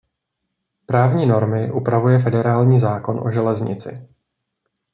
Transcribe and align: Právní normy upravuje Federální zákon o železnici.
Právní 0.85 1.25
normy 1.25 1.71
upravuje 1.71 2.19
Federální 2.19 2.79
zákon 2.79 3.27
o 3.27 3.31
železnici. 3.31 4.07